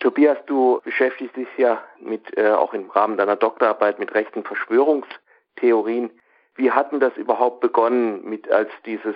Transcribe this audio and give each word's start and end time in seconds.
Tobias, 0.00 0.38
du 0.46 0.80
beschäftigst 0.82 1.36
dich 1.36 1.48
ja 1.58 1.82
mit, 2.00 2.36
äh, 2.36 2.50
auch 2.50 2.72
im 2.72 2.90
Rahmen 2.90 3.18
deiner 3.18 3.36
Doktorarbeit 3.36 3.98
mit 3.98 4.14
rechten 4.14 4.42
Verschwörungstheorien. 4.44 6.10
Wie 6.56 6.70
hat 6.70 6.90
denn 6.90 7.00
das 7.00 7.16
überhaupt 7.16 7.60
begonnen, 7.60 8.24
mit 8.24 8.50
als 8.50 8.70
dieses 8.86 9.14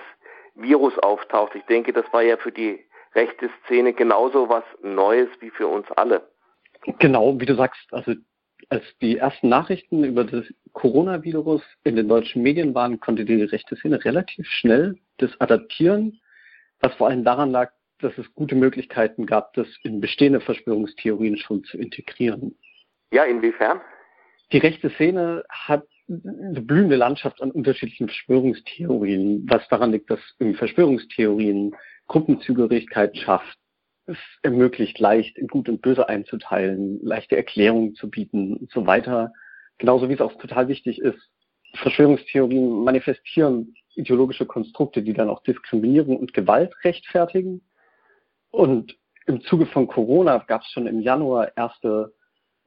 Virus 0.54 0.96
auftaucht? 0.98 1.54
Ich 1.54 1.64
denke, 1.64 1.92
das 1.92 2.04
war 2.12 2.22
ja 2.22 2.36
für 2.36 2.52
die 2.52 2.84
rechte 3.14 3.50
Szene 3.64 3.92
genauso 3.94 4.48
was 4.48 4.64
Neues 4.82 5.28
wie 5.40 5.50
für 5.50 5.66
uns 5.66 5.90
alle. 5.92 6.28
Genau, 6.98 7.41
wie 7.41 7.46
du 7.46 7.55
sagst, 7.55 7.93
also 7.93 8.12
als 8.69 8.85
die 9.01 9.19
ersten 9.19 9.48
Nachrichten 9.48 10.05
über 10.05 10.25
das 10.25 10.45
Coronavirus 10.73 11.62
in 11.85 11.96
den 11.96 12.09
deutschen 12.09 12.43
Medien 12.43 12.75
waren, 12.75 13.01
konnte 13.01 13.25
die 13.25 13.43
rechte 13.43 13.77
Szene 13.77 14.05
relativ 14.05 14.46
schnell 14.46 14.98
das 15.19 15.30
adaptieren, 15.41 16.21
was 16.80 16.95
vor 16.95 17.09
allem 17.09 17.25
daran 17.25 17.51
lag, 17.51 17.73
dass 18.05 18.16
es 18.18 18.32
gute 18.34 18.55
Möglichkeiten 18.55 19.27
gab, 19.27 19.55
das 19.55 19.66
in 19.82 20.00
bestehende 20.00 20.41
Verschwörungstheorien 20.41 21.37
schon 21.37 21.64
zu 21.64 21.79
integrieren. 21.79 22.57
Ja, 23.12 23.24
inwiefern? 23.24 23.80
Die 24.52 24.59
rechte 24.59 24.91
Szene 24.91 25.45
hat 25.48 25.87
eine 26.09 26.61
blühende 26.61 26.97
Landschaft 26.97 27.42
an 27.42 27.51
unterschiedlichen 27.51 28.09
Verschwörungstheorien, 28.09 29.47
was 29.48 29.66
daran 29.69 29.92
liegt, 29.92 30.11
dass 30.11 30.20
Verschwörungstheorien 30.56 31.75
Gruppenzügigkeit 32.06 33.16
schafft, 33.16 33.59
es 34.06 34.19
ermöglicht, 34.42 34.98
leicht 34.98 35.39
in 35.39 35.48
Gut 35.48 35.69
und 35.69 35.80
Böse 35.80 36.09
einzuteilen, 36.09 37.00
leichte 37.02 37.36
Erklärungen 37.36 37.95
zu 37.95 38.11
bieten 38.11 38.55
und 38.55 38.70
so 38.70 38.86
weiter. 38.86 39.33
Genauso 39.78 40.11
wie 40.11 40.12
es 40.12 40.20
auch 40.20 40.36
total 40.36 40.69
wichtig 40.69 41.00
ist, 41.00 41.30
Verschwörungstheorien 41.75 42.84
manifestieren 42.84 43.75
ideologische 43.97 44.47
Konstrukte, 44.47 45.02
die 45.02 45.14
dann 45.14 45.28
auch 45.28 45.42
Diskriminierung 45.42 46.19
und 46.19 46.34
Gewalt 46.34 46.73
rechtfertigen. 46.84 47.62
Und 48.54 48.96
im 49.26 49.40
Zuge 49.40 49.66
von 49.66 49.88
Corona 49.88 50.38
gab 50.46 50.62
es 50.62 50.68
schon 50.68 50.86
im 50.86 51.00
Januar 51.00 51.56
erste 51.56 52.14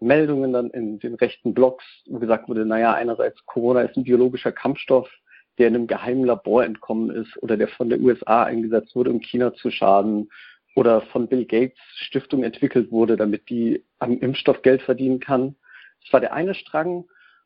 Meldungen 0.02 0.52
dann 0.52 0.70
in 0.72 1.00
den 1.00 1.16
rechten 1.16 1.54
Blogs, 1.54 1.86
wo 2.08 2.20
gesagt 2.20 2.50
wurde, 2.50 2.66
naja, 2.66 2.94
einerseits 2.94 3.44
Corona 3.46 3.82
ist 3.82 3.96
ein 3.96 4.04
biologischer 4.04 4.52
Kampfstoff, 4.52 5.10
der 5.58 5.70
in 5.70 5.76
einem 5.76 5.88
geheimen 5.88 6.26
Labor 6.26 6.66
entkommen 6.66 7.10
ist 7.10 7.42
oder 7.42 7.56
der 7.56 7.70
von 7.70 7.88
der 7.88 8.02
USA 8.02 8.44
eingesetzt 8.44 8.98
wurde, 8.98 9.12
um 9.12 9.22
China 9.22 9.54
zu 9.54 9.72
schaden 9.72 10.30
oder 10.76 11.02
von 11.04 11.30
Bill 11.30 11.46
Gates 11.46 11.80
Stiftung 11.96 12.44
entwickelt 12.44 12.92
wurde, 12.92 13.16
damit 13.16 13.50
die 13.50 13.82
am 14.00 14.20
Impfstoff 14.20 14.64
Geld 14.64 14.82
verdienen 14.82 15.22
kann. 15.22 15.56
Das 16.04 16.12
war 16.12 16.20
der 16.20 16.34
eine 16.34 16.54
Strang. 16.54 17.06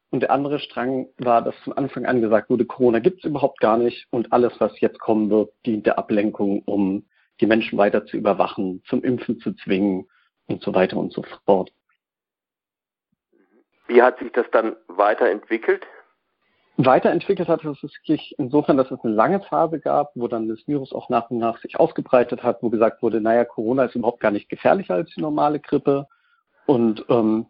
Und 0.10 0.22
der 0.22 0.32
andere 0.32 0.58
Strang 0.58 1.10
war, 1.20 1.44
dass 1.44 1.56
von 1.58 1.74
Anfang 1.74 2.08
an 2.08 2.22
gesagt 2.22 2.50
wurde, 2.50 2.66
Corona 2.66 2.98
gibt 2.98 3.20
es 3.20 3.30
überhaupt 3.30 3.60
gar 3.60 3.78
nicht 3.78 4.08
und 4.10 4.34
alles, 4.34 4.52
was 4.58 4.80
jetzt 4.80 5.00
kommen 5.00 5.30
wird, 5.30 5.54
dient 5.64 5.86
der 5.86 6.00
Ablenkung, 6.00 6.64
um 6.64 7.06
die 7.42 7.48
Menschen 7.48 7.78
weiter 7.78 8.06
zu 8.06 8.18
überwachen, 8.18 8.84
zum 8.88 9.04
Impfen 9.04 9.40
zu 9.40 9.54
zwingen 9.54 10.08
und 10.48 10.62
so 10.62 10.74
weiter 10.74 10.98
und 10.98 11.12
so 11.12 11.24
fort. 11.46 11.72
Wie 13.88 14.02
hat 14.02 14.20
sich 14.20 14.32
das 14.32 14.46
dann 14.52 14.76
weiterentwickelt? 14.88 15.86
Weiterentwickelt 16.78 17.50
hat 17.50 17.66
es 17.66 17.78
sich 18.06 18.34
insofern, 18.38 18.78
dass 18.78 18.90
es 18.90 19.00
eine 19.04 19.14
lange 19.14 19.42
Phase 19.42 19.80
gab, 19.80 20.12
wo 20.16 20.28
dann 20.28 20.48
das 20.48 20.66
Virus 20.68 20.94
auch 20.94 21.10
nach 21.10 21.30
und 21.30 21.40
nach 21.40 21.60
sich 21.60 21.80
ausgebreitet 21.80 22.44
hat, 22.44 22.64
wo 22.64 22.70
gesagt 22.70 23.02
wurde, 23.02 23.20
naja, 23.20 23.44
Corona 23.44 23.86
ist 23.86 23.96
überhaupt 23.96 24.22
gar 24.22 24.32
nicht 24.32 24.50
gefährlicher 24.50 24.96
als 24.96 25.10
die 25.14 25.22
normale 25.22 25.60
Grippe. 25.60 26.08
Und 26.66 27.04
ähm, 27.10 27.48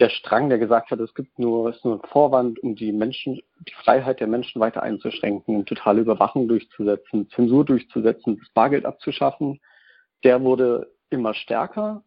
der 0.00 0.08
Strang, 0.08 0.48
der 0.48 0.58
gesagt 0.58 0.90
hat, 0.90 0.98
es 0.98 1.14
gibt 1.14 1.38
nur, 1.38 1.68
ist 1.68 1.84
nur 1.84 1.96
ein 1.96 2.08
Vorwand, 2.08 2.58
um 2.62 2.74
die 2.74 2.90
Menschen, 2.90 3.40
die 3.68 3.74
Freiheit 3.84 4.20
der 4.20 4.26
Menschen 4.26 4.60
weiter 4.60 4.82
einzuschränken, 4.82 5.54
um 5.54 5.66
totale 5.66 6.00
Überwachung 6.00 6.48
durchzusetzen, 6.48 7.28
Zensur 7.30 7.66
durchzusetzen, 7.66 8.38
das 8.38 8.48
Bargeld 8.54 8.86
abzuschaffen, 8.86 9.60
der 10.24 10.42
wurde 10.42 10.90
immer 11.10 11.34
stärker. 11.34 12.02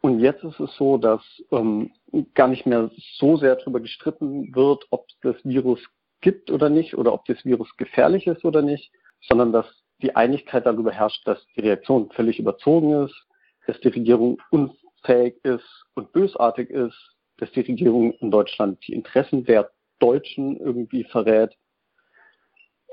Und 0.00 0.20
jetzt 0.20 0.44
ist 0.44 0.60
es 0.60 0.74
so, 0.76 0.96
dass 0.96 1.20
ähm, 1.52 1.92
gar 2.34 2.48
nicht 2.48 2.64
mehr 2.64 2.90
so 3.18 3.36
sehr 3.36 3.56
darüber 3.56 3.80
gestritten 3.80 4.54
wird, 4.54 4.86
ob 4.90 5.04
es 5.08 5.18
das 5.20 5.44
Virus 5.44 5.80
gibt 6.22 6.50
oder 6.50 6.70
nicht 6.70 6.96
oder 6.96 7.12
ob 7.12 7.26
das 7.26 7.44
Virus 7.44 7.68
gefährlich 7.76 8.26
ist 8.26 8.44
oder 8.46 8.62
nicht, 8.62 8.90
sondern 9.20 9.52
dass 9.52 9.66
die 10.00 10.16
Einigkeit 10.16 10.64
darüber 10.64 10.92
herrscht, 10.92 11.26
dass 11.26 11.44
die 11.54 11.60
Reaktion 11.60 12.10
völlig 12.10 12.38
überzogen 12.38 13.04
ist, 13.04 13.26
dass 13.66 13.78
die 13.80 13.88
Regierung 13.88 14.38
unfähig 14.50 15.36
ist 15.42 15.84
und 15.94 16.12
bösartig 16.12 16.70
ist, 16.70 17.15
dass 17.38 17.50
die 17.52 17.60
Regierung 17.60 18.12
in 18.14 18.30
Deutschland 18.30 18.78
die 18.86 18.92
Interessen 18.92 19.44
der 19.44 19.70
Deutschen 19.98 20.58
irgendwie 20.58 21.04
verrät 21.04 21.56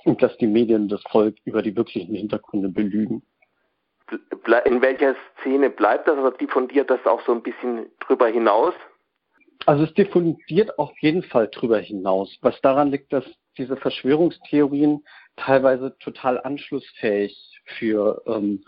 und 0.05 0.21
dass 0.21 0.37
die 0.37 0.47
Medien 0.47 0.87
das 0.87 1.01
Volk 1.09 1.35
über 1.45 1.61
die 1.61 1.75
wirklichen 1.75 2.15
Hintergründe 2.15 2.69
belügen. 2.69 3.23
In 4.65 4.81
welcher 4.81 5.15
Szene 5.39 5.69
bleibt 5.69 6.07
das 6.07 6.17
oder 6.17 6.31
diffundiert 6.31 6.89
das 6.89 7.05
auch 7.05 7.21
so 7.25 7.31
ein 7.31 7.41
bisschen 7.41 7.87
drüber 7.99 8.27
hinaus? 8.27 8.73
Also 9.65 9.85
es 9.85 9.93
diffundiert 9.93 10.77
auf 10.77 10.91
jeden 10.99 11.23
Fall 11.23 11.47
drüber 11.47 11.79
hinaus, 11.79 12.37
was 12.41 12.59
daran 12.61 12.91
liegt, 12.91 13.13
dass 13.13 13.23
diese 13.57 13.77
Verschwörungstheorien 13.77 15.05
teilweise 15.37 15.97
total 15.99 16.41
anschlussfähig 16.41 17.61
für 17.77 18.21
ähm, 18.27 18.63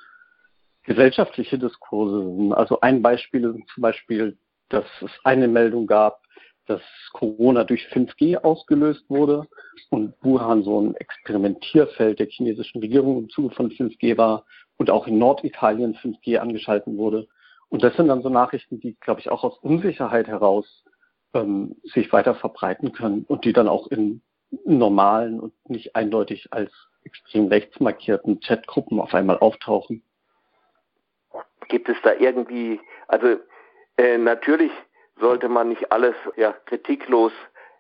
gesellschaftliche 0.84 1.59
Diskurse 1.59 2.24
sind. 2.24 2.53
Also 2.53 2.80
ein 2.80 3.02
Beispiel 3.02 3.44
ist 3.44 3.68
zum 3.74 3.81
Beispiel, 3.81 4.38
dass 4.70 4.86
es 5.02 5.12
eine 5.24 5.48
Meldung 5.48 5.88
gab, 5.88 6.22
dass 6.66 6.81
Corona 7.14 7.64
durch 7.64 7.88
5G 7.88 8.38
ausgelöst 8.38 9.06
wurde 9.09 9.48
und 9.90 10.14
Wuhan 10.22 10.64
so 10.64 10.81
ein 10.81 10.96
Experimentierfeld 10.96 12.20
der 12.20 12.28
chinesischen 12.28 12.81
Regierung 12.81 13.20
im 13.20 13.30
Zuge 13.30 13.53
von 13.53 13.70
5G 13.70 14.18
war 14.18 14.46
und 14.78 14.90
auch 14.90 15.08
in 15.08 15.20
Norditalien 15.20 15.96
5G 15.96 16.38
angeschalten 16.38 16.98
wurde. 16.98 17.28
Und 17.70 17.84
das 17.84 17.96
sind 17.96 18.08
dann 18.08 18.24
so 18.24 18.30
Nachrichten, 18.30 18.80
die, 18.80 18.96
glaube 19.00 19.20
ich, 19.20 19.30
auch 19.30 19.44
aus 19.44 19.58
Unsicherheit 19.59 20.28
heraus 20.28 20.84
ähm, 21.34 21.76
sich 21.84 22.12
weiter 22.12 22.36
verbreiten 22.36 22.92
können 22.92 23.26
und 23.28 23.46
die 23.46 23.53
dann 23.53 23.68
auch 23.68 23.88
in 23.88 24.22
normalen 24.64 25.40
und 25.40 25.53
nicht 25.70 25.96
eindeutig 25.96 26.47
als 26.52 26.72
extrem 27.03 27.47
rechts 27.47 27.80
markierten 27.80 28.40
Chatgruppen 28.40 29.00
auf 29.00 29.14
einmal 29.14 29.38
auftauchen. 29.38 30.03
Gibt 31.68 31.90
es 31.90 31.97
da 32.03 32.14
irgendwie, 32.14 32.80
also 33.08 33.38
äh, 33.97 34.17
natürlich 34.17 34.72
sollte 35.19 35.50
man 35.50 35.69
nicht 35.69 35.91
alles 35.91 36.16
ja, 36.35 36.53
kritiklos 36.66 37.31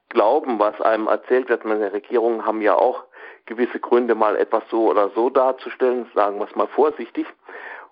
glauben, 0.09 0.59
was 0.59 0.79
einem 0.81 1.07
erzählt 1.07 1.49
wird. 1.49 1.65
Meine 1.65 1.91
Regierungen 1.91 2.45
haben 2.45 2.61
ja 2.61 2.75
auch 2.75 3.03
gewisse 3.45 3.79
Gründe, 3.79 4.15
mal 4.15 4.35
etwas 4.37 4.63
so 4.69 4.89
oder 4.89 5.09
so 5.09 5.29
darzustellen, 5.29 6.09
sagen 6.15 6.39
wir 6.39 6.45
es 6.45 6.55
mal 6.55 6.67
vorsichtig. 6.67 7.25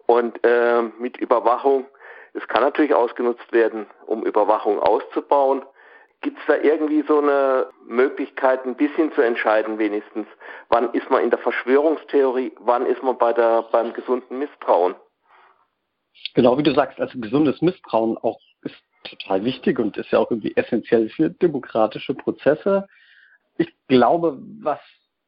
Und 0.05 0.43
äh, 0.43 0.81
mit 0.99 1.17
Überwachung, 1.17 1.85
es 2.33 2.47
kann 2.47 2.63
natürlich 2.63 2.93
ausgenutzt 2.93 3.51
werden, 3.51 3.85
um 4.05 4.23
Überwachung 4.23 4.79
auszubauen. 4.79 5.63
Gibt 6.21 6.39
es 6.39 6.45
da 6.47 6.55
irgendwie 6.55 7.03
so 7.05 7.19
eine 7.19 7.67
Möglichkeit, 7.85 8.65
ein 8.65 8.75
bisschen 8.75 9.11
zu 9.11 9.21
entscheiden 9.21 9.77
wenigstens? 9.77 10.27
Wann 10.69 10.93
ist 10.93 11.09
man 11.09 11.21
in 11.21 11.29
der 11.29 11.39
Verschwörungstheorie, 11.39 12.53
wann 12.59 12.85
ist 12.85 13.03
man 13.03 13.17
bei 13.17 13.33
der, 13.33 13.63
beim 13.71 13.93
gesunden 13.93 14.39
Misstrauen? 14.39 14.95
Genau 16.33 16.57
wie 16.57 16.63
du 16.63 16.73
sagst, 16.73 16.99
also 16.99 17.19
gesundes 17.19 17.61
Misstrauen 17.61 18.17
auch 18.17 18.39
ist 18.61 18.75
total 19.03 19.43
wichtig 19.45 19.79
und 19.79 19.97
ist 19.97 20.11
ja 20.11 20.19
auch 20.19 20.31
irgendwie 20.31 20.55
essentiell 20.55 21.09
für 21.09 21.29
demokratische 21.29 22.13
Prozesse. 22.13 22.87
Ich 23.57 23.69
glaube, 23.87 24.39
was 24.61 24.79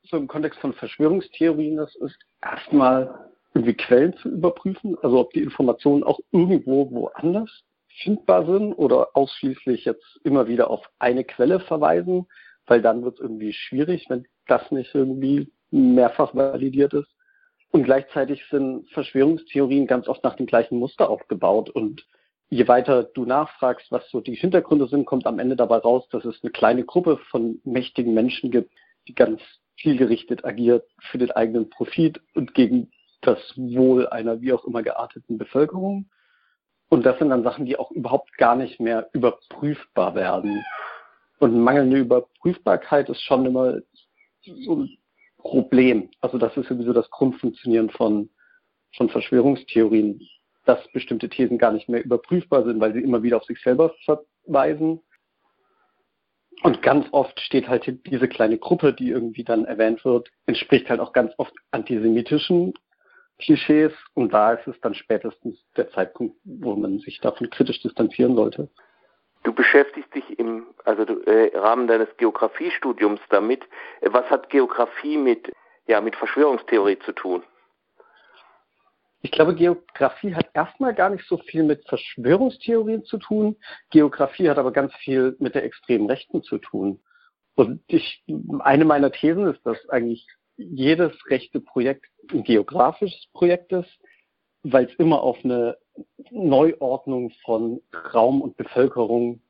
so 0.04 0.18
im 0.18 0.28
Kontext 0.28 0.60
von 0.60 0.74
Verschwörungstheorien 0.74 1.80
ist, 1.80 1.96
ist 1.98 2.18
erstmal 2.42 3.32
irgendwie 3.54 3.74
Quellen 3.74 4.16
zu 4.18 4.30
überprüfen, 4.30 4.98
also 5.02 5.20
ob 5.20 5.32
die 5.32 5.42
Informationen 5.44 6.04
auch 6.04 6.20
irgendwo 6.32 6.92
woanders 6.92 7.64
findbar 8.04 8.46
sind 8.46 8.74
oder 8.74 9.10
ausschließlich 9.14 9.86
jetzt 9.86 10.20
immer 10.24 10.48
wieder 10.48 10.70
auf 10.70 10.90
eine 11.00 11.24
Quelle 11.24 11.60
verweisen, 11.62 12.28
weil 12.66 12.82
dann 12.82 13.04
wird 13.04 13.16
es 13.16 13.22
irgendwie 13.22 13.54
schwierig, 13.54 14.06
wenn 14.10 14.28
das 14.48 14.70
nicht 14.72 14.94
irgendwie 14.94 15.52
mehrfach 15.72 16.36
validiert 16.36 16.94
ist. 16.94 17.15
Und 17.76 17.84
gleichzeitig 17.84 18.42
sind 18.50 18.90
Verschwörungstheorien 18.92 19.86
ganz 19.86 20.08
oft 20.08 20.24
nach 20.24 20.38
dem 20.38 20.46
gleichen 20.46 20.80
Muster 20.80 21.10
aufgebaut. 21.10 21.70
Und 21.70 22.08
je 22.48 22.70
weiter 22.70 23.04
du 23.04 23.26
nachfragst, 23.26 23.92
was 23.92 24.10
so 24.12 24.22
die 24.22 24.36
Hintergründe 24.36 24.88
sind, 24.88 25.06
kommt 25.06 25.28
am 25.28 25.40
Ende 25.40 25.58
dabei 25.58 25.80
raus, 25.80 26.08
dass 26.10 26.24
es 26.24 26.42
eine 26.42 26.54
kleine 26.54 26.86
Gruppe 26.86 27.18
von 27.30 27.60
mächtigen 27.66 28.14
Menschen 28.14 28.50
gibt, 28.50 28.72
die 29.10 29.14
ganz 29.14 29.42
zielgerichtet 29.78 30.46
agiert 30.46 30.88
für 31.12 31.18
den 31.18 31.32
eigenen 31.32 31.70
Profit 31.70 32.22
und 32.34 32.54
gegen 32.54 32.92
das 33.20 33.40
Wohl 33.58 34.08
einer 34.08 34.40
wie 34.40 34.54
auch 34.54 34.64
immer 34.64 34.82
gearteten 34.82 35.38
Bevölkerung. 35.38 36.10
Und 36.88 37.06
das 37.06 37.20
sind 37.20 37.28
dann 37.28 37.44
Sachen, 37.44 37.66
die 37.66 37.78
auch 37.78 37.92
überhaupt 37.92 38.38
gar 38.38 38.56
nicht 38.56 38.80
mehr 38.80 39.10
überprüfbar 39.12 40.16
werden. 40.16 40.64
Und 41.40 41.60
mangelnde 41.60 41.98
Überprüfbarkeit 41.98 43.10
ist 43.10 43.22
schon 43.22 43.46
immer 43.46 43.80
so 44.64 44.88
Problem. 45.46 46.10
Also 46.22 46.38
das 46.40 46.58
ist 46.58 46.68
sowieso 46.68 46.92
das 46.92 47.10
Grundfunktionieren 47.12 47.92
von, 47.92 48.30
von 48.98 49.10
Verschwörungstheorien, 49.10 50.20
dass 50.66 50.80
bestimmte 50.92 51.30
Thesen 51.30 51.60
gar 51.60 51.72
nicht 51.72 51.88
mehr 51.88 52.04
überprüfbar 52.04 52.66
sind, 52.66 52.80
weil 52.82 52.94
sie 52.94 53.02
immer 53.02 53.22
wieder 53.22 53.38
auf 53.38 53.46
sich 53.46 53.62
selber 53.62 53.94
verweisen. 54.04 55.02
Und 56.64 56.82
ganz 56.82 57.06
oft 57.12 57.40
steht 57.42 57.68
halt 57.68 58.00
diese 58.08 58.28
kleine 58.28 58.58
Gruppe, 58.58 58.94
die 58.94 59.10
irgendwie 59.10 59.44
dann 59.44 59.66
erwähnt 59.66 60.04
wird, 60.04 60.30
entspricht 60.48 60.90
halt 60.90 61.00
auch 61.00 61.14
ganz 61.14 61.32
oft 61.38 61.54
antisemitischen 61.72 62.74
Klischees 63.38 63.92
und 64.14 64.34
da 64.34 64.54
ist 64.54 64.66
es 64.66 64.80
dann 64.82 64.96
spätestens 64.96 65.60
der 65.76 65.92
Zeitpunkt, 65.92 66.38
wo 66.44 66.76
man 66.76 67.00
sich 67.00 67.20
davon 67.20 67.50
kritisch 67.50 67.82
distanzieren 67.82 68.36
sollte. 68.36 68.70
Du 69.46 69.54
beschäftigst 69.54 70.14
dich 70.16 70.40
im 70.40 70.66
also 70.84 71.06
du, 71.06 71.22
äh, 71.22 71.56
Rahmen 71.56 71.88
deines 71.88 72.10
Geografiestudiums 72.18 73.22
damit. 73.30 73.64
Äh, 74.02 74.10
was 74.12 74.30
hat 74.32 74.50
Geografie 74.50 75.18
mit 75.18 75.52
ja 75.88 76.02
mit 76.02 76.16
Verschwörungstheorie 76.16 76.98
zu 77.00 77.12
tun? 77.14 77.44
Ich 79.22 79.32
glaube, 79.32 79.56
Geografie 79.56 80.34
hat 80.34 80.50
erstmal 80.54 80.96
gar 80.96 81.12
nicht 81.12 81.28
so 81.28 81.38
viel 81.38 81.64
mit 81.64 81.88
Verschwörungstheorien 81.88 83.06
zu 83.06 83.18
tun. 83.18 83.56
Geografie 83.92 84.50
hat 84.50 84.58
aber 84.58 84.72
ganz 84.72 84.94
viel 84.96 85.36
mit 85.40 85.54
der 85.54 85.64
extremen 85.64 86.10
Rechten 86.10 86.42
zu 86.42 86.58
tun. 86.58 87.00
Und 87.56 87.84
ich, 87.88 88.24
eine 88.60 88.86
meiner 88.86 89.12
Thesen 89.12 89.48
ist, 89.48 89.64
dass 89.66 89.78
eigentlich 89.90 90.28
jedes 90.58 91.14
rechte 91.30 91.60
Projekt 91.60 92.06
ein 92.32 92.44
geografisches 92.44 93.28
Projekt 93.34 93.72
ist, 93.72 94.00
weil 94.64 94.86
es 94.86 94.96
immer 94.96 95.22
auf 95.22 95.38
eine 95.44 95.78
Neuordnung 96.32 97.32
von 97.44 97.82
Raum 98.14 98.42
und 98.42 98.58
Bevölkerung 98.58 99.42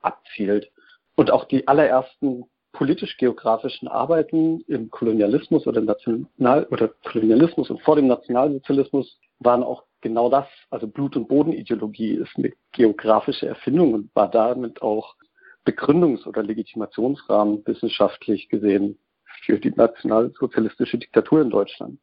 abzielt. 0.00 0.70
Und 1.16 1.30
auch 1.30 1.44
die 1.44 1.68
allerersten 1.68 2.44
politisch-geografischen 2.72 3.88
Arbeiten 3.88 4.62
im 4.68 4.90
Kolonialismus 4.90 5.66
oder 5.66 5.80
National 5.80 6.66
oder 6.70 6.88
Kolonialismus 7.04 7.68
und 7.70 7.82
vor 7.82 7.96
dem 7.96 8.06
Nationalsozialismus 8.06 9.18
waren 9.40 9.62
auch 9.62 9.84
genau 10.00 10.30
das. 10.30 10.46
Also 10.70 10.86
Blut- 10.86 11.16
und 11.16 11.28
Bodenideologie 11.28 12.14
ist 12.14 12.36
eine 12.36 12.52
geografische 12.72 13.46
Erfindung 13.46 13.94
und 13.94 14.14
war 14.14 14.30
damit 14.30 14.82
auch 14.82 15.14
Begründungs- 15.66 16.26
oder 16.26 16.42
Legitimationsrahmen 16.42 17.66
wissenschaftlich 17.66 18.48
gesehen 18.48 18.98
für 19.44 19.58
die 19.58 19.70
nationalsozialistische 19.70 20.98
Diktatur 20.98 21.42
in 21.42 21.50
Deutschland. 21.50 21.98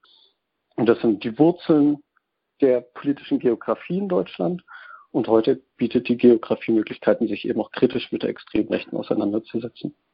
Und 0.75 0.87
das 0.87 0.99
sind 1.01 1.23
die 1.23 1.37
Wurzeln 1.39 2.03
der 2.61 2.81
politischen 2.81 3.39
Geografie 3.39 3.97
in 3.97 4.09
Deutschland. 4.09 4.63
Und 5.11 5.27
heute 5.27 5.61
bietet 5.77 6.07
die 6.09 6.17
Geografie 6.17 6.71
Möglichkeiten, 6.71 7.27
sich 7.27 7.47
eben 7.47 7.59
auch 7.59 7.71
kritisch 7.71 8.11
mit 8.11 8.23
der 8.23 8.29
extremen 8.29 8.69
Rechten 8.69 8.95
auseinanderzusetzen. 8.95 9.95